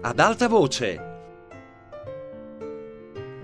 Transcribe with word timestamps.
ad 0.00 0.20
alta 0.20 0.46
voce. 0.48 1.06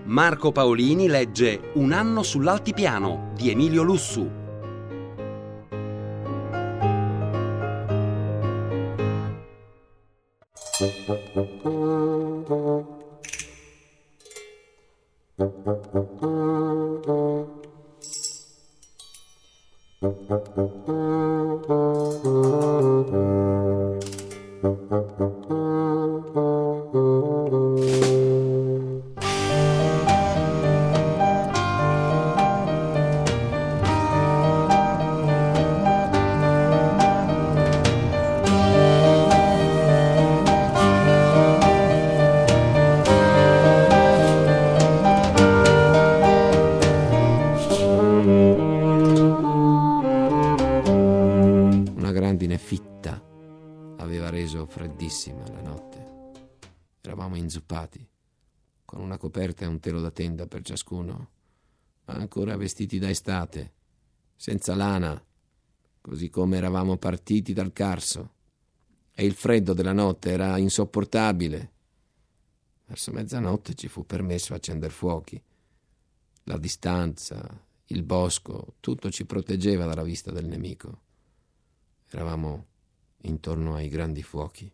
Marco 0.04 0.52
Paolini 0.52 1.08
legge 1.08 1.70
Un 1.74 1.92
anno 1.92 2.22
sull'altipiano 2.22 3.32
di 3.34 3.50
Emilio 3.50 3.82
Lussu. 3.82 4.42
Tenda 60.24 60.46
per 60.46 60.62
ciascuno, 60.62 61.28
ma 62.06 62.14
ancora 62.14 62.56
vestiti 62.56 62.98
da 62.98 63.10
estate, 63.10 63.72
senza 64.34 64.74
lana, 64.74 65.22
così 66.00 66.30
come 66.30 66.56
eravamo 66.56 66.96
partiti 66.96 67.52
dal 67.52 67.74
Carso. 67.74 68.32
E 69.12 69.24
il 69.24 69.34
freddo 69.34 69.74
della 69.74 69.92
notte 69.92 70.30
era 70.30 70.56
insopportabile. 70.56 71.72
Verso 72.86 73.12
mezzanotte 73.12 73.74
ci 73.74 73.88
fu 73.88 74.04
permesso 74.04 74.54
accender 74.54 74.90
fuochi. 74.90 75.40
La 76.44 76.58
distanza, 76.58 77.62
il 77.86 78.02
bosco, 78.02 78.76
tutto 78.80 79.10
ci 79.10 79.24
proteggeva 79.24 79.84
dalla 79.84 80.02
vista 80.02 80.32
del 80.32 80.46
nemico. 80.46 81.02
Eravamo 82.10 82.66
intorno 83.22 83.74
ai 83.74 83.88
grandi 83.88 84.22
fuochi. 84.22 84.70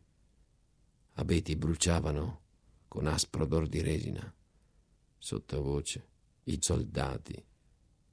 Abeti 1.15 1.56
bruciavano 1.56 2.41
con 2.89 3.06
aspro 3.06 3.45
odor 3.45 3.69
di 3.69 3.83
resina. 3.83 4.34
Sottovoce, 5.23 6.09
i 6.45 6.57
soldati 6.63 7.45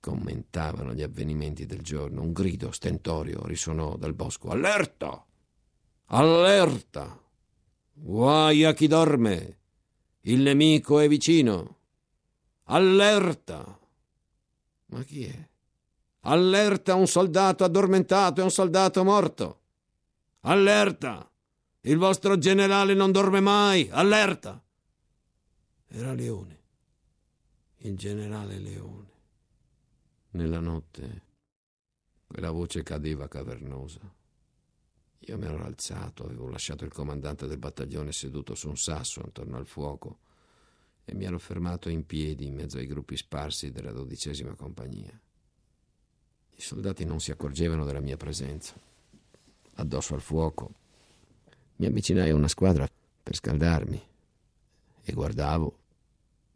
commentavano 0.01 0.93
gli 0.93 1.01
avvenimenti 1.01 1.65
del 1.65 1.81
giorno. 1.81 2.21
Un 2.21 2.33
grido 2.33 2.71
stentorio 2.71 3.45
risuonò 3.45 3.95
dal 3.95 4.13
bosco. 4.13 4.49
Allerta! 4.49 5.25
Allerta! 6.07 7.17
Guai 7.93 8.65
a 8.65 8.73
chi 8.73 8.87
dorme! 8.87 9.59
Il 10.21 10.41
nemico 10.41 10.99
è 10.99 11.07
vicino! 11.07 11.77
Allerta! 12.63 13.79
Ma 14.87 15.03
chi 15.03 15.23
è? 15.23 15.49
Allerta 16.21 16.95
un 16.95 17.07
soldato 17.07 17.63
addormentato 17.63 18.41
e 18.41 18.43
un 18.43 18.51
soldato 18.51 19.05
morto! 19.05 19.61
Allerta! 20.41 21.31
Il 21.81 21.97
vostro 21.97 22.37
generale 22.37 22.93
non 22.93 23.13
dorme 23.13 23.39
mai! 23.39 23.87
Allerta! 23.89 24.61
Era 25.87 26.13
Leone. 26.13 26.65
Il 27.81 27.95
generale 27.95 28.57
Leone. 28.57 29.11
Nella 30.31 30.59
notte 30.59 31.21
quella 32.25 32.49
voce 32.49 32.81
cadeva 32.81 33.27
cavernosa. 33.27 33.99
Io 35.19 35.37
mi 35.37 35.45
ero 35.45 35.63
alzato, 35.63 36.23
avevo 36.23 36.49
lasciato 36.49 36.85
il 36.85 36.91
comandante 36.91 37.45
del 37.45 37.59
battaglione 37.59 38.11
seduto 38.11 38.55
su 38.55 38.67
un 38.67 38.77
sasso 38.77 39.21
attorno 39.21 39.57
al 39.57 39.67
fuoco 39.67 40.19
e 41.05 41.13
mi 41.13 41.25
ero 41.25 41.37
fermato 41.37 41.87
in 41.89 42.03
piedi 42.07 42.47
in 42.47 42.55
mezzo 42.55 42.77
ai 42.77 42.87
gruppi 42.87 43.15
sparsi 43.15 43.69
della 43.69 43.91
dodicesima 43.91 44.55
compagnia. 44.55 45.17
I 46.55 46.61
soldati 46.61 47.05
non 47.05 47.19
si 47.19 47.29
accorgevano 47.29 47.85
della 47.85 48.01
mia 48.01 48.17
presenza. 48.17 48.73
Addosso 49.75 50.15
al 50.15 50.21
fuoco 50.21 50.73
mi 51.75 51.85
avvicinai 51.85 52.31
a 52.31 52.35
una 52.35 52.47
squadra 52.47 52.89
per 53.21 53.35
scaldarmi 53.35 54.07
e 55.03 55.13
guardavo 55.13 55.85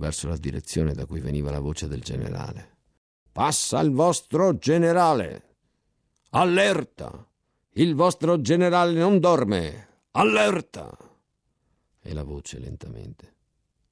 verso 0.02 0.28
la 0.28 0.36
direzione 0.36 0.94
da 0.94 1.06
cui 1.06 1.20
veniva 1.20 1.52
la 1.52 1.60
voce 1.60 1.88
del 1.88 2.02
generale. 2.02 2.78
Passa 3.32 3.80
il 3.80 3.92
vostro 3.92 4.58
generale! 4.58 5.58
Allerta! 6.32 7.26
Il 7.74 7.94
vostro 7.94 8.42
generale 8.42 8.94
non 8.94 9.20
dorme! 9.20 9.88
Allerta! 10.12 10.98
E 12.02 12.14
la 12.14 12.24
voce 12.24 12.58
lentamente 12.58 13.36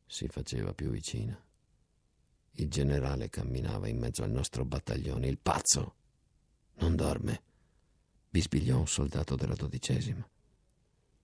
si 0.07 0.27
faceva 0.27 0.73
più 0.73 0.89
vicina. 0.89 1.39
Il 2.53 2.69
generale 2.69 3.29
camminava 3.29 3.87
in 3.87 3.99
mezzo 3.99 4.23
al 4.23 4.31
nostro 4.31 4.65
battaglione. 4.65 5.27
Il 5.27 5.37
pazzo 5.37 5.93
non 6.79 6.95
dorme, 6.95 7.43
bisbigliò 8.29 8.79
un 8.79 8.87
soldato 8.87 9.35
della 9.35 9.53
dodicesima. 9.53 10.27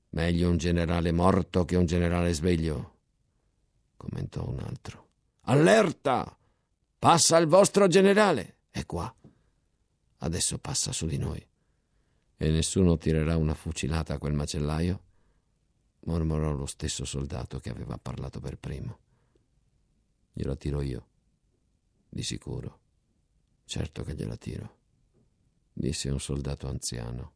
Meglio 0.09 0.49
un 0.49 0.57
generale 0.57 1.11
morto 1.11 1.65
che 1.65 1.75
un 1.75 1.87
generale 1.87 2.31
sveglio, 2.33 2.94
commentò 3.95 4.47
un 4.47 4.59
altro. 4.59 5.07
Allerta! 5.41 6.37
Passa 6.97 7.37
il 7.37 7.47
vostro 7.47 7.87
generale! 7.87 8.57
È 8.69 8.85
qua. 8.85 9.13
Adesso 10.17 10.57
passa 10.59 10.91
su 10.91 11.05
di 11.05 11.17
noi. 11.17 11.45
E 12.37 12.49
nessuno 12.49 12.97
tirerà 12.97 13.37
una 13.37 13.53
fucilata 13.53 14.15
a 14.15 14.17
quel 14.17 14.33
macellaio? 14.33 15.03
mormorò 16.05 16.51
lo 16.51 16.65
stesso 16.65 17.05
soldato 17.05 17.59
che 17.59 17.69
aveva 17.69 17.97
parlato 17.97 18.39
per 18.39 18.57
primo. 18.57 18.99
Gliela 20.33 20.55
tiro 20.55 20.81
io, 20.81 21.07
di 22.09 22.23
sicuro. 22.23 22.79
Certo 23.65 24.03
che 24.03 24.13
gliela 24.13 24.37
tiro, 24.37 24.77
disse 25.73 26.09
un 26.09 26.19
soldato 26.19 26.67
anziano 26.67 27.33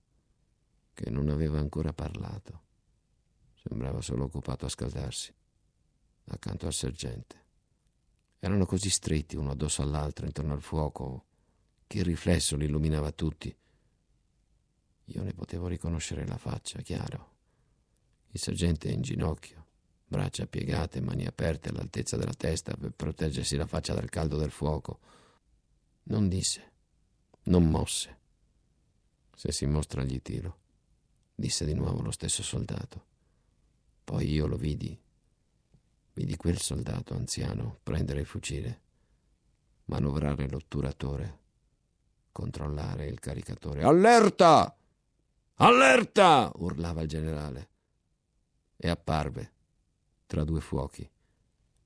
che 0.93 1.09
non 1.09 1.29
aveva 1.29 1.59
ancora 1.59 1.93
parlato. 1.93 2.67
Sembrava 3.55 4.01
solo 4.01 4.25
occupato 4.25 4.65
a 4.65 4.69
scaldarsi, 4.69 5.33
accanto 6.33 6.65
al 6.65 6.73
sergente. 6.73 7.37
Erano 8.39 8.65
così 8.65 8.89
stretti 8.89 9.35
uno 9.35 9.51
addosso 9.51 9.81
all'altro 9.81 10.25
intorno 10.25 10.53
al 10.53 10.61
fuoco 10.61 11.25
che 11.87 11.99
il 11.99 12.05
riflesso 12.05 12.55
li 12.55 12.65
illuminava 12.65 13.11
tutti. 13.11 13.53
Io 15.05 15.23
ne 15.23 15.33
potevo 15.33 15.67
riconoscere 15.67 16.25
la 16.25 16.37
faccia, 16.37 16.81
chiaro. 16.81 17.37
Il 18.31 18.39
sergente 18.39 18.89
in 18.89 19.01
ginocchio, 19.01 19.65
braccia 20.05 20.45
piegate, 20.45 21.01
mani 21.01 21.25
aperte 21.25 21.69
all'altezza 21.69 22.15
della 22.15 22.33
testa 22.33 22.75
per 22.75 22.91
proteggersi 22.91 23.55
la 23.55 23.65
faccia 23.65 23.93
dal 23.93 24.09
caldo 24.09 24.37
del 24.37 24.51
fuoco. 24.51 24.99
Non 26.03 26.29
disse, 26.29 26.71
non 27.43 27.67
mosse. 27.69 28.17
Se 29.35 29.51
si 29.51 29.65
mostra 29.65 30.03
gli 30.03 30.21
tiro, 30.21 30.57
disse 31.33 31.65
di 31.65 31.73
nuovo 31.73 32.01
lo 32.01 32.11
stesso 32.11 32.43
soldato. 32.43 33.05
Poi 34.03 34.29
io 34.29 34.45
lo 34.45 34.57
vidi, 34.57 34.97
vidi 36.13 36.35
quel 36.35 36.59
soldato 36.59 37.13
anziano 37.13 37.79
prendere 37.83 38.21
il 38.21 38.25
fucile, 38.25 38.81
manovrare 39.85 40.49
l'otturatore, 40.49 41.39
controllare 42.31 43.07
il 43.07 43.19
caricatore. 43.19 43.83
Allerta! 43.83 44.75
Allerta! 45.55 46.51
urlava 46.55 47.01
il 47.01 47.07
generale 47.07 47.69
e 48.77 48.89
apparve 48.89 49.51
tra 50.25 50.43
due 50.43 50.61
fuochi, 50.61 51.09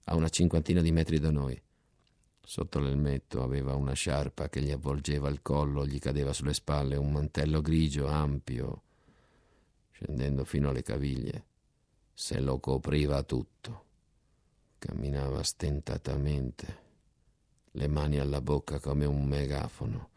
a 0.06 0.16
una 0.16 0.28
cinquantina 0.28 0.82
di 0.82 0.92
metri 0.92 1.18
da 1.18 1.32
noi. 1.32 1.60
Sotto 2.46 2.80
l'elmetto 2.80 3.42
aveva 3.42 3.74
una 3.74 3.94
sciarpa 3.94 4.50
che 4.50 4.62
gli 4.62 4.72
avvolgeva 4.72 5.30
il 5.30 5.42
collo, 5.42 5.86
gli 5.86 5.98
cadeva 5.98 6.34
sulle 6.34 6.54
spalle 6.54 6.98
un 6.98 7.10
mantello 7.10 7.62
grigio 7.62 8.08
ampio, 8.08 8.82
scendendo 9.92 10.44
fino 10.44 10.70
alle 10.70 10.84
caviglie. 10.84 11.46
Se 12.14 12.40
lo 12.42 12.60
copriva 12.60 13.24
tutto. 13.24 13.83
Camminava 14.84 15.42
stentatamente, 15.44 16.82
le 17.72 17.88
mani 17.88 18.20
alla 18.20 18.42
bocca 18.42 18.82
come 18.82 19.06
un 19.06 19.24
megafono. 19.24 20.10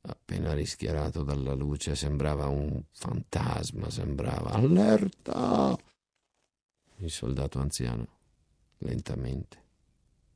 Appena 0.00 0.54
rischiarato 0.54 1.22
dalla 1.22 1.52
luce 1.52 1.94
sembrava 1.94 2.46
un 2.46 2.84
fantasma, 2.90 3.90
sembrava 3.90 4.52
allerta. 4.52 5.76
Il 7.00 7.10
soldato 7.10 7.58
anziano, 7.58 8.06
lentamente, 8.78 9.62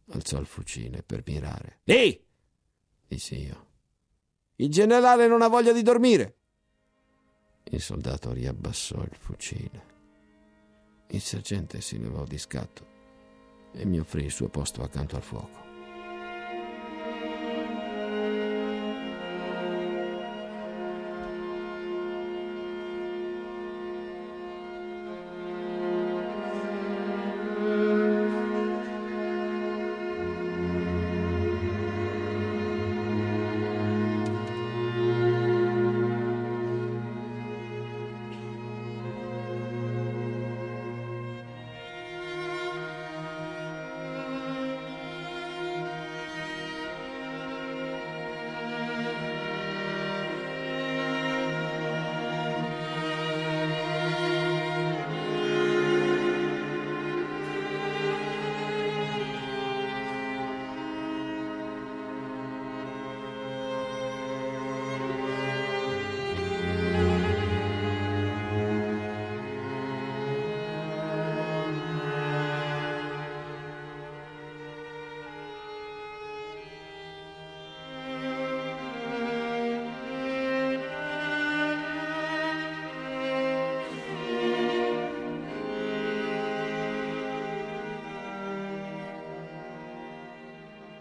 alzò 0.08 0.38
il 0.38 0.46
fucile 0.46 1.02
per 1.02 1.22
mirare. 1.24 1.80
Ehi! 1.84 2.22
dissi 3.08 3.40
io. 3.40 3.68
Il 4.56 4.70
generale 4.70 5.26
non 5.28 5.40
ha 5.40 5.48
voglia 5.48 5.72
di 5.72 5.80
dormire. 5.80 6.36
Il 7.70 7.80
soldato 7.80 8.34
riabbassò 8.34 9.02
il 9.02 9.16
fucile. 9.18 9.94
Il 11.08 11.22
sergente 11.22 11.80
si 11.80 11.98
levò 11.98 12.24
di 12.24 12.36
scatto 12.36 12.95
e 13.76 13.84
mi 13.84 13.98
offrì 13.98 14.24
il 14.24 14.32
suo 14.32 14.48
posto 14.48 14.82
accanto 14.82 15.16
al 15.16 15.22
fuoco. 15.22 15.65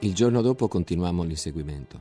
Il 0.06 0.14
giorno 0.14 0.44
dopo 0.44 0.68
continuammo 0.68 1.24
l'inseguimento. 1.24 2.00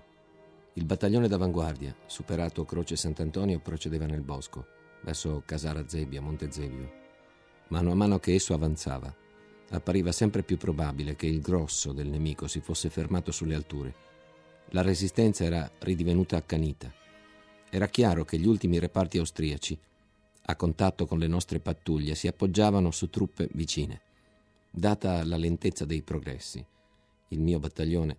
Il 0.75 0.85
battaglione 0.85 1.27
d'avanguardia, 1.27 1.97
superato 2.05 2.67
Croce 2.67 2.97
Sant'Antonio, 2.97 3.61
procedeva 3.61 4.05
nel 4.05 4.21
bosco, 4.21 4.67
verso 5.01 5.43
Casara 5.47 5.89
Zebbia, 5.89 6.21
Monte 6.21 6.53
Zebio. 6.53 6.93
Mano 7.69 7.93
a 7.93 7.95
mano 7.95 8.19
che 8.19 8.35
esso 8.35 8.53
avanzava, 8.53 9.11
appariva 9.71 10.13
sempre 10.13 10.43
più 10.43 10.59
probabile 10.59 11.17
che 11.17 11.27
il 11.27 11.41
grosso 11.41 11.93
del 11.93 12.09
nemico 12.09 12.47
si 12.47 12.61
fosse 12.61 12.91
fermato 12.91 13.33
sulle 13.33 13.55
alture. 13.55 13.95
La 14.73 14.83
resistenza 14.83 15.45
era 15.45 15.71
ridivenuta 15.79 16.37
accanita. 16.37 16.93
Era 17.71 17.87
chiaro 17.87 18.27
che 18.27 18.39
gli 18.39 18.47
ultimi 18.47 18.79
reparti 18.79 19.17
austriaci, 19.17 19.79
a 20.43 20.57
contatto 20.57 21.07
con 21.07 21.19
le 21.19 21.27
nostre 21.27 21.59
pattuglie, 21.59 22.15
si 22.15 22.27
appoggiavano 22.27 22.91
su 22.91 23.09
truppe 23.09 23.49
vicine. 23.53 24.03
Data 24.71 25.25
la 25.25 25.39
lentezza 25.39 25.87
dei 25.87 26.03
progressi, 26.03 26.63
il 27.29 27.41
mio 27.41 27.59
battaglione, 27.59 28.19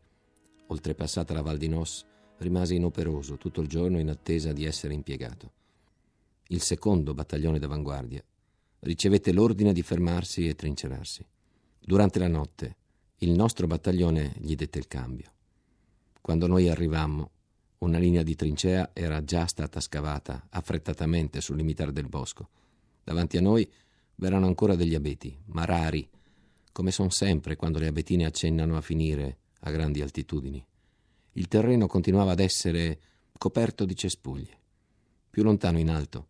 oltrepassata 0.67 1.33
la 1.33 1.41
Val 1.41 1.57
di 1.57 1.67
Nos, 1.67 2.05
rimase 2.37 2.75
inoperoso 2.75 3.37
tutto 3.37 3.61
il 3.61 3.67
giorno 3.67 3.99
in 3.99 4.09
attesa 4.09 4.51
di 4.51 4.65
essere 4.65 4.93
impiegato. 4.93 5.51
Il 6.47 6.61
secondo 6.61 7.13
battaglione 7.13 7.59
d'avanguardia 7.59 8.23
ricevette 8.79 9.31
l'ordine 9.31 9.73
di 9.73 9.81
fermarsi 9.81 10.47
e 10.47 10.55
trincerarsi. 10.55 11.25
Durante 11.79 12.19
la 12.19 12.27
notte 12.27 12.75
il 13.19 13.31
nostro 13.31 13.67
battaglione 13.67 14.33
gli 14.37 14.55
dette 14.55 14.77
il 14.77 14.87
cambio. 14.87 15.31
Quando 16.21 16.47
noi 16.47 16.69
arrivammo, 16.69 17.31
una 17.79 17.97
linea 17.97 18.23
di 18.23 18.35
trincea 18.35 18.91
era 18.93 19.23
già 19.23 19.45
stata 19.45 19.79
scavata 19.79 20.47
affrettatamente 20.49 21.41
sul 21.41 21.55
limitare 21.55 21.91
del 21.91 22.07
bosco. 22.07 22.49
Davanti 23.03 23.37
a 23.37 23.41
noi 23.41 23.69
v'erano 24.15 24.47
ancora 24.47 24.75
degli 24.75 24.95
abeti, 24.95 25.37
ma 25.45 25.65
rari, 25.65 26.07
come 26.75 26.91
son 26.91 27.09
sempre 27.09 27.55
quando 27.55 27.79
le 27.79 27.87
abetine 27.87 28.25
accennano 28.25 28.75
a 28.75 28.81
finire 28.81 29.37
a 29.61 29.71
grandi 29.71 30.01
altitudini. 30.01 30.61
Il 31.31 31.47
terreno 31.47 31.87
continuava 31.87 32.33
ad 32.33 32.41
essere 32.41 32.99
coperto 33.37 33.85
di 33.85 33.95
cespuglie. 33.95 34.59
Più 35.29 35.41
lontano 35.41 35.79
in 35.79 35.89
alto, 35.89 36.27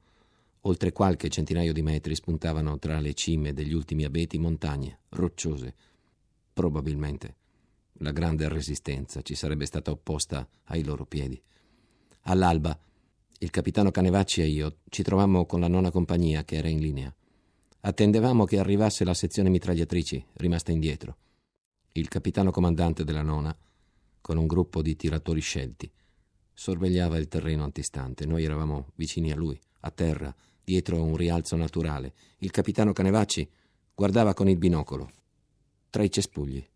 oltre 0.62 0.92
qualche 0.92 1.30
centinaio 1.30 1.74
di 1.74 1.82
metri, 1.82 2.14
spuntavano 2.14 2.78
tra 2.78 3.00
le 3.00 3.16
cime 3.16 3.54
degli 3.54 3.74
ultimi 3.74 4.04
abeti 4.04 4.38
montagne 4.38 5.00
rocciose. 5.10 5.74
Probabilmente 6.54 7.36
la 7.94 8.12
grande 8.12 8.48
resistenza 8.48 9.24
ci 9.24 9.34
sarebbe 9.34 9.66
stata 9.66 9.90
opposta 9.90 10.48
ai 10.66 10.84
loro 10.84 11.08
piedi. 11.08 11.42
All'alba, 12.26 12.80
il 13.40 13.50
capitano 13.50 13.90
Canevacci 13.90 14.42
e 14.42 14.46
io 14.46 14.78
ci 14.90 15.02
trovammo 15.02 15.48
con 15.48 15.60
la 15.60 15.68
nona 15.68 15.90
compagnia 15.90 16.44
che 16.44 16.58
era 16.58 16.68
in 16.68 16.82
linea. 16.82 17.12
Attendevamo 17.88 18.46
che 18.46 18.58
arrivasse 18.58 19.04
la 19.04 19.14
sezione 19.14 19.50
mitragliatrici, 19.50 20.26
rimasta 20.38 20.72
indietro. 20.72 21.18
Il 21.92 22.08
capitano 22.08 22.50
comandante 22.50 23.04
della 23.04 23.22
nona, 23.22 23.56
con 24.22 24.38
un 24.38 24.48
gruppo 24.48 24.82
di 24.82 24.96
tiratori 24.96 25.40
scelti, 25.40 25.92
sorvegliava 26.52 27.20
il 27.20 27.28
terreno 27.28 27.64
antistante. 27.64 28.26
Noi 28.26 28.44
eravamo 28.44 28.88
vicini 28.96 29.32
a 29.32 29.36
lui, 29.36 29.60
a 29.82 29.92
terra, 29.92 30.36
dietro 30.64 31.04
un 31.04 31.16
rialzo 31.16 31.56
naturale. 31.58 32.16
Il 32.40 32.50
capitano 32.50 32.92
Canevacci 32.92 33.48
guardava 33.94 34.34
con 34.34 34.50
il 34.50 34.58
binocolo. 34.58 35.12
Tra 35.92 36.02
i 36.02 36.10
cespugli, 36.10 36.68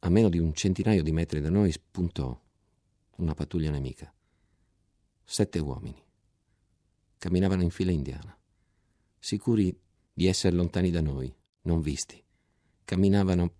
a 0.00 0.10
meno 0.10 0.28
di 0.28 0.38
un 0.38 0.52
centinaio 0.52 1.02
di 1.02 1.12
metri 1.12 1.40
da 1.40 1.48
noi, 1.48 1.72
spuntò 1.72 2.38
una 3.16 3.32
pattuglia 3.32 3.70
nemica. 3.70 4.12
Sette 5.24 5.58
uomini. 5.58 6.04
Camminavano 7.16 7.62
in 7.62 7.70
fila 7.70 7.92
indiana, 7.92 8.36
sicuri 9.18 9.74
di 10.14 10.26
essere 10.26 10.54
lontani 10.54 10.90
da 10.90 11.00
noi, 11.00 11.34
non 11.62 11.80
visti. 11.80 12.22
Camminavano 12.84 13.52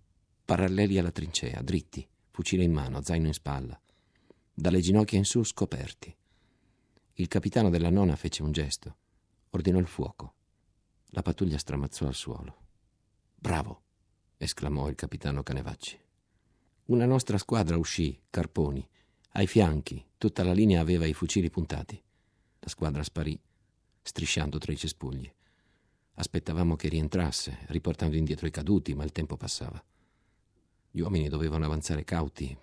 paralleli 0.45 0.97
alla 0.97 1.11
trincea, 1.11 1.61
dritti, 1.61 2.07
fucile 2.31 2.63
in 2.63 2.71
mano, 2.71 3.01
zaino 3.01 3.27
in 3.27 3.33
spalla, 3.33 3.79
dalle 4.53 4.79
ginocchia 4.79 5.17
in 5.17 5.25
su 5.25 5.43
scoperti. 5.43 6.15
Il 7.15 7.27
capitano 7.27 7.69
della 7.69 7.89
nona 7.89 8.15
fece 8.15 8.41
un 8.41 8.53
gesto, 8.53 8.95
ordinò 9.49 9.79
il 9.79 9.87
fuoco. 9.87 10.33
La 11.09 11.21
pattuglia 11.21 11.57
stramazzò 11.57 12.07
al 12.07 12.15
suolo. 12.15 12.57
Bravo! 13.35 13.83
esclamò 14.37 14.87
il 14.89 14.95
capitano 14.95 15.43
Canevacci. 15.43 15.99
Una 16.85 17.05
nostra 17.05 17.37
squadra 17.37 17.77
uscì, 17.77 18.19
carponi. 18.29 18.87
Ai 19.31 19.47
fianchi, 19.47 20.05
tutta 20.17 20.43
la 20.43 20.53
linea 20.53 20.81
aveva 20.81 21.05
i 21.05 21.13
fucili 21.13 21.49
puntati. 21.49 22.01
La 22.59 22.69
squadra 22.69 23.03
sparì, 23.03 23.39
strisciando 24.01 24.57
tra 24.57 24.71
i 24.71 24.77
cespugli. 24.77 25.31
Aspettavamo 26.15 26.75
che 26.75 26.87
rientrasse, 26.87 27.59
riportando 27.67 28.15
indietro 28.15 28.47
i 28.47 28.51
caduti, 28.51 28.93
ma 28.93 29.03
il 29.03 29.11
tempo 29.11 29.35
passava. 29.35 29.83
Gli 30.89 31.01
uomini 31.01 31.27
dovevano 31.27 31.65
avanzare 31.65 32.05
cauti 32.05 32.57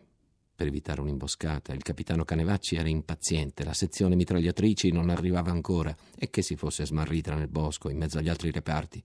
per 0.55 0.67
evitare 0.67 1.03
un'imboscata. 1.03 1.75
Il 1.75 1.83
capitano 1.83 2.25
Canevacci 2.25 2.77
era 2.77 2.89
impaziente, 2.89 3.65
la 3.65 3.75
sezione 3.75 4.15
mitragliatrici 4.15 4.91
non 4.91 5.11
arrivava 5.11 5.51
ancora 5.51 5.95
e 6.17 6.31
che 6.31 6.41
si 6.41 6.57
fosse 6.57 6.87
smarrita 6.87 7.35
nel 7.35 7.49
bosco 7.49 7.91
in 7.91 7.99
mezzo 7.99 8.19
agli 8.19 8.31
altri 8.31 8.51
reparti. 8.51 9.03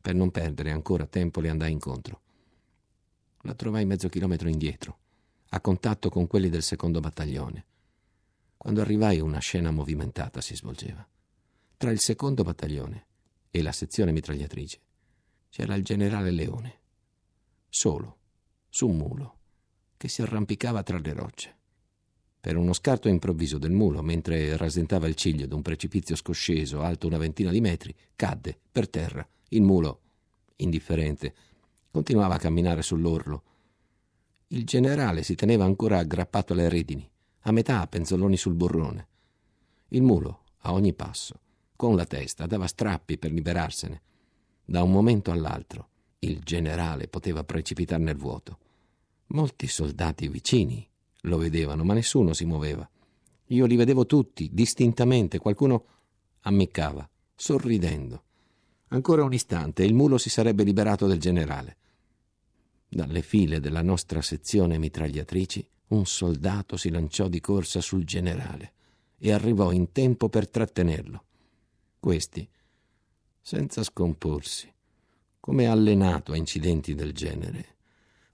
Per 0.00 0.14
non 0.14 0.30
perdere 0.30 0.70
ancora 0.70 1.06
tempo 1.06 1.40
le 1.40 1.48
andai 1.48 1.72
incontro. 1.72 2.20
La 3.42 3.54
trovai 3.54 3.84
mezzo 3.84 4.08
chilometro 4.08 4.48
indietro, 4.48 4.98
a 5.48 5.60
contatto 5.60 6.08
con 6.08 6.28
quelli 6.28 6.48
del 6.48 6.62
secondo 6.62 7.00
battaglione. 7.00 7.66
Quando 8.56 8.80
arrivai 8.80 9.18
una 9.18 9.40
scena 9.40 9.72
movimentata 9.72 10.40
si 10.40 10.54
svolgeva. 10.54 11.04
Tra 11.76 11.90
il 11.90 11.98
secondo 11.98 12.44
battaglione 12.44 13.06
e 13.52 13.62
la 13.62 13.70
sezione 13.70 14.10
mitragliatrice 14.12 14.80
c'era 15.50 15.74
il 15.74 15.84
generale 15.84 16.30
Leone, 16.30 16.78
solo, 17.68 18.16
su 18.70 18.88
un 18.88 18.96
mulo, 18.96 19.36
che 19.98 20.08
si 20.08 20.22
arrampicava 20.22 20.82
tra 20.82 20.98
le 20.98 21.12
rocce. 21.12 21.56
Per 22.40 22.56
uno 22.56 22.72
scarto 22.72 23.08
improvviso 23.08 23.58
del 23.58 23.70
mulo, 23.70 24.00
mentre 24.00 24.56
rasentava 24.56 25.06
il 25.06 25.14
ciglio 25.14 25.46
d'un 25.46 25.60
precipizio 25.60 26.16
scosceso 26.16 26.80
alto 26.80 27.06
una 27.06 27.18
ventina 27.18 27.50
di 27.50 27.60
metri, 27.60 27.94
cadde 28.16 28.58
per 28.72 28.88
terra. 28.88 29.28
Il 29.50 29.60
mulo, 29.60 30.00
indifferente, 30.56 31.34
continuava 31.90 32.36
a 32.36 32.38
camminare 32.38 32.80
sull'orlo. 32.80 33.42
Il 34.48 34.64
generale 34.64 35.22
si 35.22 35.34
teneva 35.34 35.64
ancora 35.64 35.98
aggrappato 35.98 36.54
alle 36.54 36.70
redini, 36.70 37.08
a 37.42 37.52
metà 37.52 37.86
penzoloni 37.86 38.38
sul 38.38 38.54
burrone. 38.54 39.06
Il 39.88 40.02
mulo, 40.02 40.44
a 40.60 40.72
ogni 40.72 40.94
passo, 40.94 41.41
con 41.82 41.96
la 41.96 42.06
testa, 42.06 42.46
dava 42.46 42.68
strappi 42.68 43.18
per 43.18 43.32
liberarsene. 43.32 44.02
Da 44.64 44.84
un 44.84 44.92
momento 44.92 45.32
all'altro 45.32 45.88
il 46.20 46.38
generale 46.38 47.08
poteva 47.08 47.42
precipitare 47.42 48.00
nel 48.00 48.14
vuoto. 48.14 48.58
Molti 49.32 49.66
soldati 49.66 50.28
vicini 50.28 50.88
lo 51.22 51.38
vedevano, 51.38 51.82
ma 51.82 51.92
nessuno 51.92 52.34
si 52.34 52.44
muoveva. 52.44 52.88
Io 53.46 53.66
li 53.66 53.74
vedevo 53.74 54.06
tutti, 54.06 54.48
distintamente, 54.52 55.40
qualcuno 55.40 55.86
ammiccava, 56.42 57.10
sorridendo. 57.34 58.22
Ancora 58.90 59.24
un 59.24 59.32
istante 59.32 59.82
e 59.82 59.86
il 59.86 59.94
mulo 59.94 60.18
si 60.18 60.30
sarebbe 60.30 60.62
liberato 60.62 61.08
del 61.08 61.18
generale. 61.18 61.76
Dalle 62.86 63.22
file 63.22 63.58
della 63.58 63.82
nostra 63.82 64.22
sezione 64.22 64.78
mitragliatrici 64.78 65.68
un 65.88 66.06
soldato 66.06 66.76
si 66.76 66.90
lanciò 66.90 67.26
di 67.26 67.40
corsa 67.40 67.80
sul 67.80 68.04
generale 68.04 68.72
e 69.18 69.32
arrivò 69.32 69.72
in 69.72 69.90
tempo 69.90 70.28
per 70.28 70.48
trattenerlo. 70.48 71.24
Questi, 72.02 72.50
senza 73.40 73.84
scomporsi, 73.84 74.68
come 75.38 75.66
allenato 75.66 76.32
a 76.32 76.36
incidenti 76.36 76.96
del 76.96 77.12
genere, 77.12 77.76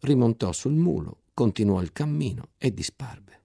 rimontò 0.01 0.53
sul 0.53 0.73
mulo, 0.73 1.25
continuò 1.35 1.83
il 1.83 1.93
cammino 1.93 2.53
e 2.57 2.73
disparve. 2.73 3.43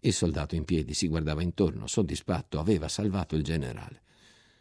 Il 0.00 0.12
soldato 0.12 0.54
in 0.54 0.66
piedi 0.66 0.92
si 0.92 1.08
guardava 1.08 1.40
intorno, 1.40 1.86
soddisfatto, 1.86 2.58
aveva 2.58 2.88
salvato 2.88 3.34
il 3.34 3.42
generale. 3.42 4.02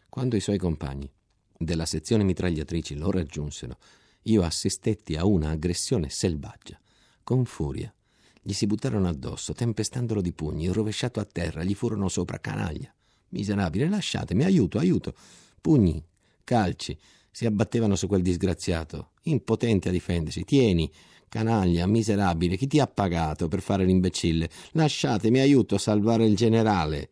Quando 0.08 0.38
i 0.38 0.40
suoi 0.40 0.58
compagni 0.58 1.12
della 1.58 1.86
sezione 1.86 2.24
mitragliatrici 2.24 2.96
lo 2.96 3.12
raggiunsero, 3.12 3.78
io 4.22 4.42
assistetti 4.42 5.18
a 5.18 5.25
una 5.25 5.50
aggressione 5.50 6.08
selvaggia. 6.08 6.80
Con 7.25 7.44
furia 7.44 7.94
gli 8.42 8.54
si 8.54 8.68
buttarono 8.68 9.10
addosso, 9.10 9.51
tempestandolo 9.51 10.22
di 10.22 10.32
pugni, 10.32 10.70
rovesciato 10.70 11.20
a 11.20 11.25
terra, 11.25 11.62
gli 11.62 11.75
furono 11.75 12.08
sopra 12.08 12.40
canaglia. 12.40 12.96
Miserabile, 13.31 13.89
lasciatemi, 13.89 14.43
aiuto, 14.43 14.77
aiuto. 14.77 15.13
Pugni, 15.59 16.03
calci, 16.43 16.97
si 17.29 17.45
abbattevano 17.45 17.95
su 17.95 18.07
quel 18.07 18.21
disgraziato, 18.21 19.11
impotente 19.23 19.89
a 19.89 19.91
difendersi. 19.91 20.43
Tieni, 20.43 20.91
canaglia, 21.29 21.88
miserabile, 21.88 22.57
chi 22.57 22.67
ti 22.67 22.79
ha 22.79 22.88
pagato 22.88 23.47
per 23.47 23.61
fare 23.61 23.85
l'imbecille? 23.85 24.50
Lasciatemi, 24.71 25.39
aiuto 25.39 25.75
a 25.75 25.79
salvare 25.79 26.25
il 26.25 26.35
generale. 26.35 27.09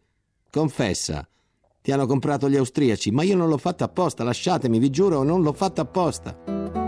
Confessa. 0.50 1.28
Ti 1.82 1.92
hanno 1.92 2.06
comprato 2.06 2.50
gli 2.50 2.58
austriaci, 2.58 3.12
ma 3.12 3.24
io 3.24 3.38
non 3.38 3.48
l'ho 3.48 3.58
fatto 3.58 3.84
apposta, 3.84 4.24
lasciatemi, 4.24 4.80
vi 4.80 4.90
giuro, 4.90 5.24
non 5.24 5.42
l'ho 5.42 5.54
fatto 5.54 5.80
apposta. 5.82 6.79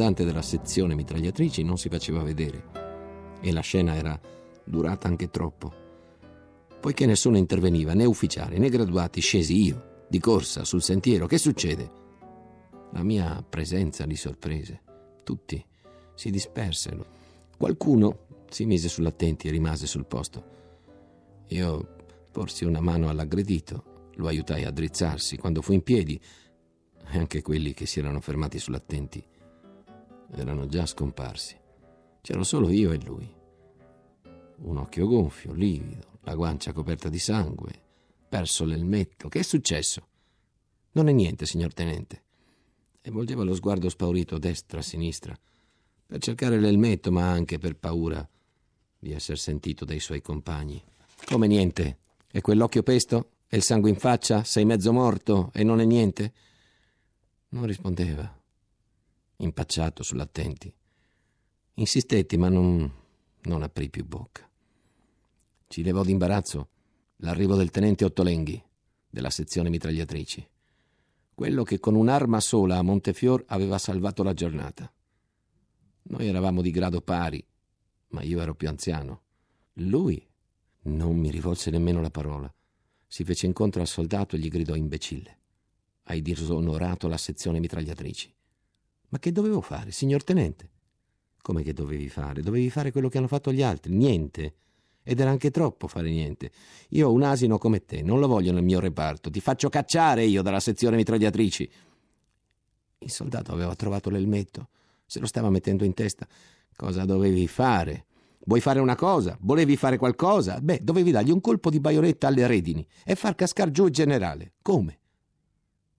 Comandante 0.00 0.24
della 0.24 0.40
sezione 0.40 0.94
mitragliatrici 0.94 1.62
non 1.62 1.76
si 1.76 1.90
faceva 1.90 2.22
vedere 2.22 2.64
e 3.42 3.52
la 3.52 3.60
scena 3.60 3.96
era 3.96 4.18
durata 4.64 5.06
anche 5.08 5.28
troppo. 5.28 5.70
Poiché 6.80 7.04
nessuno 7.04 7.36
interveniva, 7.36 7.92
né 7.92 8.06
ufficiali 8.06 8.58
né 8.58 8.70
graduati, 8.70 9.20
scesi 9.20 9.62
io, 9.62 10.04
di 10.08 10.18
corsa, 10.18 10.64
sul 10.64 10.82
sentiero. 10.82 11.26
Che 11.26 11.36
succede? 11.36 11.90
La 12.92 13.02
mia 13.02 13.44
presenza 13.46 14.06
li 14.06 14.16
sorprese. 14.16 14.80
Tutti 15.22 15.62
si 16.14 16.30
dispersero. 16.30 17.04
Qualcuno 17.58 18.20
si 18.48 18.64
mise 18.64 18.88
sull'attenti 18.88 19.48
e 19.48 19.50
rimase 19.50 19.86
sul 19.86 20.06
posto. 20.06 20.44
Io 21.48 21.96
porsi 22.32 22.64
una 22.64 22.80
mano 22.80 23.10
all'aggredito, 23.10 24.08
lo 24.14 24.28
aiutai 24.28 24.64
a 24.64 24.70
drizzarsi 24.70 25.36
quando 25.36 25.60
fu 25.60 25.74
in 25.74 25.82
piedi 25.82 26.18
e 27.12 27.18
anche 27.18 27.42
quelli 27.42 27.74
che 27.74 27.84
si 27.84 27.98
erano 27.98 28.22
fermati 28.22 28.58
sull'attenti 28.58 29.22
erano 30.34 30.66
già 30.66 30.86
scomparsi. 30.86 31.56
C'ero 32.20 32.44
solo 32.44 32.70
io 32.70 32.92
e 32.92 33.00
lui. 33.02 33.28
Un 34.62 34.76
occhio 34.76 35.06
gonfio, 35.06 35.52
livido, 35.52 36.18
la 36.22 36.34
guancia 36.34 36.72
coperta 36.72 37.08
di 37.08 37.18
sangue, 37.18 37.72
perso 38.28 38.64
l'elmetto. 38.64 39.28
Che 39.28 39.38
è 39.38 39.42
successo? 39.42 40.06
Non 40.92 41.08
è 41.08 41.12
niente, 41.12 41.46
signor 41.46 41.72
tenente. 41.72 42.22
E 43.00 43.10
volgeva 43.10 43.42
lo 43.42 43.54
sguardo 43.54 43.88
spaurito 43.88 44.38
destra, 44.38 44.82
sinistra, 44.82 45.36
per 46.06 46.20
cercare 46.20 46.60
l'elmetto, 46.60 47.10
ma 47.10 47.30
anche 47.30 47.58
per 47.58 47.76
paura 47.76 48.28
di 48.98 49.12
essere 49.12 49.38
sentito 49.38 49.84
dai 49.84 50.00
suoi 50.00 50.20
compagni. 50.20 50.82
Come 51.24 51.46
niente? 51.46 51.98
E 52.30 52.40
quell'occhio 52.42 52.82
pesto? 52.82 53.30
E 53.48 53.56
il 53.56 53.62
sangue 53.62 53.88
in 53.88 53.96
faccia? 53.96 54.44
Sei 54.44 54.64
mezzo 54.64 54.92
morto 54.92 55.50
e 55.54 55.64
non 55.64 55.80
è 55.80 55.84
niente? 55.84 56.32
Non 57.48 57.64
rispondeva 57.64 58.39
impacciato 59.40 60.02
sull'attenti. 60.02 60.72
Insistetti, 61.74 62.36
ma 62.36 62.48
non, 62.48 62.90
non 63.42 63.62
aprì 63.62 63.90
più 63.90 64.04
bocca. 64.04 64.48
Ci 65.66 65.82
levò 65.82 66.02
d'imbarazzo 66.02 66.68
l'arrivo 67.16 67.54
del 67.54 67.70
tenente 67.70 68.04
Ottolenghi, 68.04 68.62
della 69.08 69.30
sezione 69.30 69.70
mitragliatrici, 69.70 70.46
quello 71.34 71.62
che 71.62 71.78
con 71.78 71.94
un'arma 71.94 72.40
sola 72.40 72.78
a 72.78 72.82
Montefior 72.82 73.44
aveva 73.48 73.78
salvato 73.78 74.22
la 74.22 74.34
giornata. 74.34 74.92
Noi 76.02 76.26
eravamo 76.26 76.60
di 76.60 76.70
grado 76.70 77.00
pari, 77.00 77.44
ma 78.08 78.22
io 78.22 78.40
ero 78.40 78.54
più 78.54 78.68
anziano. 78.68 79.22
Lui 79.74 80.26
non 80.82 81.16
mi 81.16 81.30
rivolse 81.30 81.70
nemmeno 81.70 82.00
la 82.00 82.10
parola. 82.10 82.52
Si 83.06 83.24
fece 83.24 83.46
incontro 83.46 83.80
al 83.80 83.86
soldato 83.86 84.36
e 84.36 84.38
gli 84.38 84.48
gridò 84.48 84.74
imbecille. 84.74 85.38
Hai 86.04 86.22
disonorato 86.22 87.08
la 87.08 87.16
sezione 87.16 87.60
mitragliatrici. 87.60 88.34
Ma 89.10 89.18
che 89.18 89.32
dovevo 89.32 89.60
fare, 89.60 89.90
signor 89.92 90.24
tenente? 90.24 90.68
Come 91.42 91.62
che 91.62 91.72
dovevi 91.72 92.08
fare? 92.08 92.42
Dovevi 92.42 92.70
fare 92.70 92.92
quello 92.92 93.08
che 93.08 93.18
hanno 93.18 93.28
fatto 93.28 93.52
gli 93.52 93.62
altri, 93.62 93.94
niente. 93.94 94.54
Ed 95.02 95.18
era 95.18 95.30
anche 95.30 95.50
troppo 95.50 95.88
fare 95.88 96.10
niente. 96.10 96.50
Io 96.90 97.08
ho 97.08 97.12
un 97.12 97.22
asino 97.22 97.58
come 97.58 97.84
te, 97.84 98.02
non 98.02 98.20
lo 98.20 98.28
voglio 98.28 98.52
nel 98.52 98.62
mio 98.62 98.80
reparto. 98.80 99.30
Ti 99.30 99.40
faccio 99.40 99.68
cacciare 99.68 100.24
io 100.24 100.42
dalla 100.42 100.60
sezione 100.60 100.96
mitragliatrici. 100.96 101.70
Il 102.98 103.10
soldato 103.10 103.52
aveva 103.52 103.74
trovato 103.74 104.10
l'elmetto, 104.10 104.68
se 105.06 105.18
lo 105.18 105.26
stava 105.26 105.50
mettendo 105.50 105.84
in 105.84 105.94
testa. 105.94 106.28
Cosa 106.76 107.04
dovevi 107.04 107.48
fare? 107.48 108.06
Vuoi 108.44 108.60
fare 108.60 108.78
una 108.78 108.94
cosa? 108.94 109.36
Volevi 109.40 109.76
fare 109.76 109.96
qualcosa? 109.96 110.60
Beh, 110.60 110.80
dovevi 110.82 111.10
dargli 111.10 111.30
un 111.30 111.40
colpo 111.40 111.70
di 111.70 111.80
baionetta 111.80 112.28
alle 112.28 112.46
redini 112.46 112.86
e 113.04 113.14
far 113.14 113.34
cascar 113.34 113.70
giù 113.70 113.86
il 113.86 113.92
generale. 113.92 114.52
Come? 114.62 114.98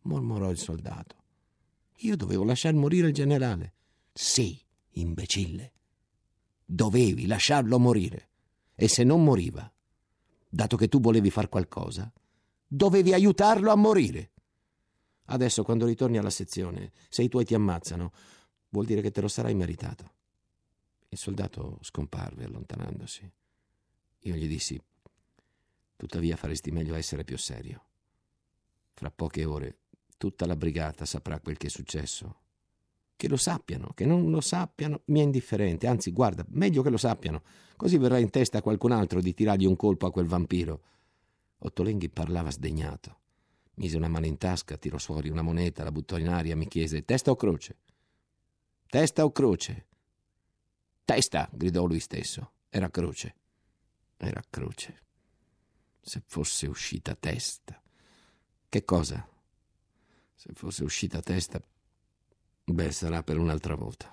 mormorò 0.04 0.50
il 0.50 0.58
soldato. 0.58 1.21
Io 2.04 2.16
dovevo 2.16 2.44
lasciar 2.44 2.74
morire 2.74 3.08
il 3.08 3.14
generale. 3.14 3.74
Sì, 4.12 4.60
imbecille. 4.92 5.74
Dovevi 6.66 7.28
lasciarlo 7.28 7.78
morire. 7.78 8.30
E 8.74 8.88
se 8.88 9.04
non 9.04 9.24
moriva, 9.24 9.72
dato 10.50 10.78
che 10.78 10.88
tu 10.88 11.00
volevi 11.00 11.30
far 11.30 11.48
qualcosa, 11.48 12.12
dovevi 12.66 13.14
aiutarlo 13.14 13.72
a 13.72 13.76
morire. 13.76 14.32
Adesso, 15.26 15.64
quando 15.64 15.86
ritorni 15.86 16.18
alla 16.18 16.32
sezione, 16.32 16.92
se 17.10 17.22
i 17.22 17.30
tuoi 17.30 17.46
ti 17.46 17.54
ammazzano, 17.54 18.12
vuol 18.70 18.86
dire 18.86 19.02
che 19.02 19.12
te 19.12 19.22
lo 19.22 19.28
sarai 19.28 19.54
meritato. 19.54 20.14
Il 21.10 21.20
soldato 21.20 21.78
scomparve 21.82 22.46
allontanandosi. 22.46 23.32
Io 24.22 24.36
gli 24.36 24.48
dissi, 24.48 24.82
tuttavia 25.96 26.36
faresti 26.36 26.72
meglio 26.72 26.96
essere 26.96 27.24
più 27.24 27.38
serio. 27.38 27.86
Fra 28.90 29.12
poche 29.12 29.46
ore 29.46 29.81
Tutta 30.22 30.46
la 30.46 30.56
brigata 30.56 31.04
saprà 31.04 31.40
quel 31.40 31.58
che 31.58 31.66
è 31.66 31.70
successo. 31.72 32.42
Che 33.16 33.28
lo 33.28 33.38
sappiano, 33.38 33.92
che 33.96 34.06
non 34.06 34.30
lo 34.30 34.40
sappiano, 34.40 35.02
mi 35.06 35.20
è 35.20 35.24
indifferente. 35.24 35.88
Anzi, 35.88 36.12
guarda, 36.12 36.46
meglio 36.50 36.84
che 36.84 36.92
lo 36.92 36.98
sappiano. 36.98 37.42
Così 37.76 37.98
verrà 37.98 38.20
in 38.20 38.30
testa 38.30 38.60
a 38.60 38.62
qualcun 38.62 38.92
altro 38.92 39.20
di 39.20 39.34
tirargli 39.34 39.66
un 39.66 39.76
colpo 39.76 40.06
a 40.06 40.12
quel 40.12 40.28
vampiro. 40.28 40.84
Ottolenghi 41.58 42.10
parlava 42.10 42.52
sdegnato. 42.52 43.18
Mise 43.78 43.98
una 43.98 44.10
mano 44.10 44.28
in 44.28 44.38
tasca, 44.38 44.78
tirò 44.78 45.00
fuori 45.00 45.30
una 45.30 45.42
moneta, 45.42 45.84
la 45.84 45.92
buttò 45.92 46.20
in 46.20 46.28
aria, 46.28 46.56
mi 46.56 46.68
chiese 46.68 47.04
testa 47.04 47.32
o 47.32 47.36
croce? 47.36 47.78
Testa 48.86 49.26
o 49.26 49.32
croce? 49.32 49.88
Testa, 51.04 51.50
gridò 51.52 51.86
lui 51.86 52.00
stesso. 52.00 52.52
Era 52.70 52.92
croce. 52.92 53.36
Era 54.18 54.44
croce. 54.48 55.02
Se 56.00 56.22
fosse 56.28 56.68
uscita 56.68 57.16
testa. 57.16 57.82
Che 58.70 58.86
cosa? 58.86 59.28
Se 60.42 60.54
fosse 60.56 60.84
uscita 60.84 61.20
a 61.20 61.22
testa, 61.22 61.62
beh, 62.66 62.92
sarà 62.92 63.22
per 63.22 63.38
un'altra 63.38 63.76
volta. 63.76 64.12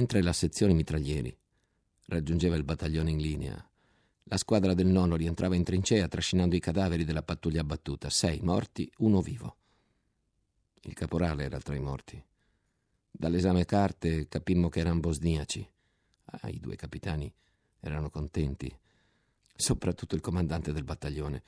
Mentre 0.00 0.22
la 0.22 0.32
sezione 0.32 0.72
mitraglieri 0.72 1.36
raggiungeva 2.06 2.56
il 2.56 2.64
battaglione 2.64 3.10
in 3.10 3.18
linea, 3.18 3.70
la 4.22 4.38
squadra 4.38 4.72
del 4.72 4.86
nono 4.86 5.14
rientrava 5.14 5.56
in 5.56 5.62
trincea 5.62 6.08
trascinando 6.08 6.56
i 6.56 6.58
cadaveri 6.58 7.04
della 7.04 7.22
pattuglia 7.22 7.60
abbattuta. 7.60 8.08
Sei 8.08 8.40
morti, 8.40 8.90
uno 9.00 9.20
vivo. 9.20 9.56
Il 10.84 10.94
caporale 10.94 11.44
era 11.44 11.58
tra 11.58 11.74
i 11.74 11.80
morti. 11.80 12.24
Dall'esame 13.10 13.66
carte 13.66 14.26
capimmo 14.26 14.70
che 14.70 14.80
erano 14.80 15.00
bosniaci. 15.00 15.68
Ah, 16.24 16.48
I 16.48 16.60
due 16.60 16.76
capitani 16.76 17.30
erano 17.80 18.08
contenti, 18.08 18.74
soprattutto 19.54 20.14
il 20.14 20.22
comandante 20.22 20.72
del 20.72 20.84
battaglione, 20.84 21.42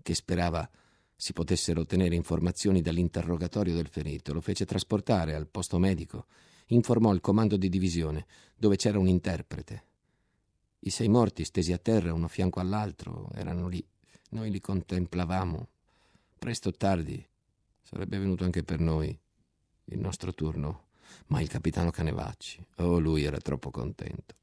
che 0.00 0.14
sperava 0.14 0.66
si 1.14 1.34
potessero 1.34 1.82
ottenere 1.82 2.14
informazioni 2.14 2.80
dall'interrogatorio 2.80 3.74
del 3.74 3.88
ferito. 3.88 4.32
Lo 4.32 4.40
fece 4.40 4.64
trasportare 4.64 5.34
al 5.34 5.48
posto 5.48 5.78
medico, 5.78 6.24
informò 6.74 7.12
il 7.12 7.20
comando 7.20 7.56
di 7.56 7.68
divisione, 7.68 8.26
dove 8.56 8.76
c'era 8.76 8.98
un 8.98 9.08
interprete. 9.08 9.84
I 10.80 10.90
sei 10.90 11.08
morti, 11.08 11.44
stesi 11.44 11.72
a 11.72 11.78
terra 11.78 12.12
uno 12.12 12.28
fianco 12.28 12.60
all'altro, 12.60 13.30
erano 13.34 13.68
lì. 13.68 13.84
Noi 14.30 14.50
li 14.50 14.60
contemplavamo. 14.60 15.68
Presto 16.38 16.68
o 16.68 16.72
tardi 16.72 17.24
sarebbe 17.82 18.18
venuto 18.18 18.44
anche 18.44 18.62
per 18.62 18.80
noi 18.80 19.16
il 19.84 19.98
nostro 19.98 20.32
turno 20.32 20.88
ma 21.28 21.40
il 21.40 21.48
capitano 21.48 21.90
Canevacci, 21.90 22.64
oh, 22.76 22.98
lui 22.98 23.24
era 23.24 23.38
troppo 23.38 23.70
contento. 23.70 24.34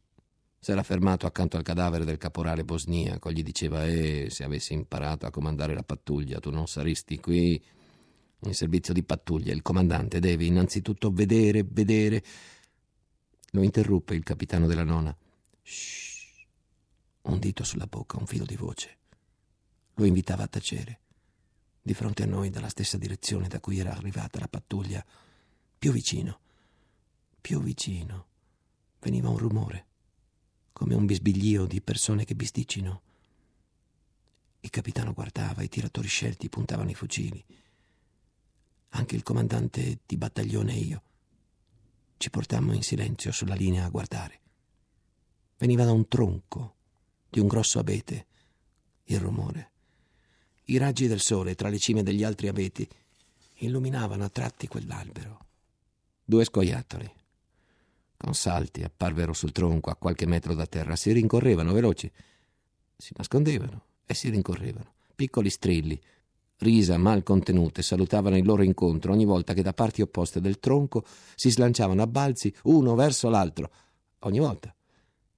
S'era 0.59 0.83
fermato 0.83 1.25
accanto 1.25 1.55
al 1.55 1.63
cadavere 1.63 2.03
del 2.03 2.17
caporale 2.17 2.63
bosniaco, 2.63 3.31
gli 3.31 3.43
diceva: 3.43 3.85
Eh, 3.85 4.27
se 4.29 4.43
avessi 4.43 4.73
imparato 4.73 5.25
a 5.25 5.31
comandare 5.31 5.73
la 5.73 5.83
pattuglia, 5.83 6.39
tu 6.39 6.49
non 6.49 6.67
saresti 6.67 7.19
qui. 7.19 7.61
In 8.41 8.53
servizio 8.53 8.93
di 8.93 9.03
pattuglia 9.03 9.53
il 9.53 9.61
comandante 9.61 10.19
deve 10.19 10.45
innanzitutto 10.45 11.11
vedere, 11.11 11.63
vedere. 11.67 12.23
Lo 13.51 13.63
interruppe 13.63 14.15
il 14.15 14.23
capitano 14.23 14.67
della 14.67 14.83
nona. 14.83 15.15
Shh. 15.61 16.15
Un 17.23 17.39
dito 17.39 17.63
sulla 17.63 17.87
bocca, 17.87 18.17
un 18.19 18.25
filo 18.25 18.45
di 18.45 18.55
voce. 18.55 18.97
Lo 19.95 20.05
invitava 20.05 20.43
a 20.43 20.47
tacere. 20.47 20.99
Di 21.81 21.93
fronte 21.93 22.23
a 22.23 22.27
noi, 22.27 22.49
dalla 22.49 22.69
stessa 22.69 22.97
direzione 22.97 23.47
da 23.47 23.59
cui 23.59 23.79
era 23.79 23.95
arrivata 23.95 24.39
la 24.39 24.47
pattuglia, 24.47 25.03
più 25.77 25.91
vicino 25.91 26.39
più 27.47 27.61
vicino, 27.61 28.25
veniva 28.99 29.29
un 29.29 29.37
rumore, 29.37 29.85
come 30.73 30.95
un 30.95 31.05
bisbiglio 31.05 31.65
di 31.65 31.79
persone 31.79 32.25
che 32.25 32.35
bisticcino. 32.35 33.01
Il 34.59 34.69
capitano 34.69 35.13
guardava, 35.13 35.61
i 35.61 35.69
tiratori 35.69 36.09
scelti 36.09 36.49
puntavano 36.49 36.89
i 36.89 36.93
fucili. 36.93 37.41
Anche 38.89 39.15
il 39.15 39.23
comandante 39.23 39.99
di 40.05 40.17
battaglione 40.17 40.73
e 40.73 40.79
io 40.79 41.01
ci 42.17 42.29
portammo 42.29 42.73
in 42.73 42.81
silenzio 42.81 43.31
sulla 43.31 43.55
linea 43.55 43.85
a 43.85 43.89
guardare. 43.89 44.39
Veniva 45.57 45.85
da 45.85 45.91
un 45.91 46.07
tronco 46.07 46.75
di 47.29 47.39
un 47.39 47.47
grosso 47.47 47.79
abete 47.79 48.25
il 49.05 49.19
rumore. 49.19 49.71
I 50.65 50.77
raggi 50.77 51.07
del 51.07 51.19
sole 51.19 51.55
tra 51.55 51.69
le 51.69 51.79
cime 51.79 52.03
degli 52.03 52.23
altri 52.23 52.47
abeti 52.47 52.87
illuminavano 53.59 54.23
a 54.23 54.29
tratti 54.29 54.67
quell'albero. 54.67 55.45
Due 56.23 56.43
scoiattoli, 56.43 57.09
con 58.17 58.33
salti 58.33 58.83
apparvero 58.83 59.33
sul 59.33 59.51
tronco 59.51 59.89
a 59.89 59.95
qualche 59.95 60.25
metro 60.25 60.53
da 60.53 60.65
terra, 60.65 60.95
si 60.95 61.11
rincorrevano 61.11 61.71
veloci, 61.71 62.11
si 62.97 63.13
nascondevano 63.15 63.85
e 64.05 64.13
si 64.13 64.29
rincorrevano. 64.29 64.93
Piccoli 65.15 65.49
strilli, 65.49 65.99
risa 66.59 66.97
mal 66.97 67.23
contenute, 67.23 67.81
salutavano 67.81 68.37
il 68.37 68.45
loro 68.45 68.63
incontro 68.63 69.11
ogni 69.11 69.25
volta 69.25 69.53
che 69.53 69.61
da 69.61 69.73
parti 69.73 70.01
opposte 70.01 70.41
del 70.41 70.59
tronco 70.59 71.03
si 71.35 71.49
slanciavano 71.49 72.01
a 72.01 72.07
balzi 72.07 72.53
uno 72.63 72.95
verso 72.95 73.29
l'altro. 73.29 73.71
Ogni 74.19 74.39
volta 74.39 74.73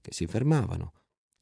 che 0.02 0.14
si 0.14 0.26
fermavano, 0.26 0.94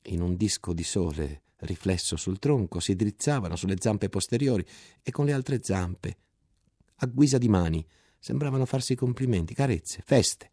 in 0.04 0.22
un 0.22 0.36
disco 0.36 0.74
di 0.74 0.84
sole 0.84 1.44
riflesso 1.58 2.16
sul 2.16 2.40
tronco, 2.40 2.80
si 2.80 2.96
drizzavano 2.96 3.56
sulle 3.56 3.76
zampe 3.80 4.10
posteriori 4.10 4.66
e 5.04 5.12
con 5.12 5.26
le 5.26 5.34
altre 5.34 5.60
zampe, 5.62 6.18
a 6.96 7.06
guisa 7.06 7.38
di 7.38 7.48
mani, 7.48 7.86
sembravano 8.18 8.66
farsi 8.66 8.96
complimenti, 8.96 9.54
carezze, 9.54 10.02
feste. 10.04 10.50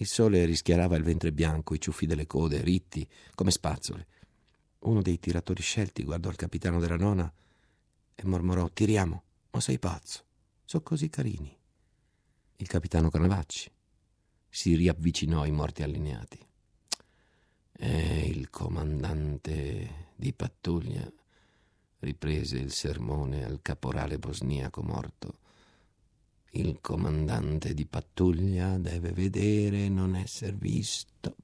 Il 0.00 0.06
sole 0.06 0.44
rischiarava 0.44 0.96
il 0.96 1.04
ventre 1.04 1.32
bianco, 1.32 1.74
i 1.74 1.80
ciuffi 1.80 2.06
delle 2.06 2.26
code, 2.26 2.60
ritti 2.62 3.06
come 3.34 3.50
spazzole. 3.50 4.06
Uno 4.80 5.02
dei 5.02 5.18
tiratori 5.18 5.62
scelti 5.62 6.04
guardò 6.04 6.28
il 6.28 6.36
capitano 6.36 6.80
della 6.80 6.96
nona 6.96 7.32
e 8.20 8.26
mormorò: 8.26 8.68
Tiriamo, 8.68 9.22
ma 9.52 9.60
sei 9.60 9.78
pazzo, 9.78 10.24
sono 10.64 10.82
così 10.82 11.08
carini. 11.08 11.56
Il 12.56 12.66
capitano 12.66 13.10
Canavacci 13.10 13.70
si 14.48 14.74
riavvicinò 14.74 15.42
ai 15.42 15.52
morti 15.52 15.84
allineati. 15.84 16.44
E 17.80 18.26
il 18.26 18.50
comandante 18.50 20.08
di 20.16 20.32
pattuglia 20.32 21.08
riprese 22.00 22.58
il 22.58 22.72
sermone 22.72 23.44
al 23.44 23.60
caporale 23.62 24.18
bosniaco 24.18 24.82
morto 24.82 25.38
il 26.52 26.78
comandante 26.80 27.74
di 27.74 27.84
pattuglia 27.84 28.78
deve 28.78 29.12
vedere 29.12 29.88
non 29.88 30.16
esser 30.16 30.56
visto. 30.56 31.36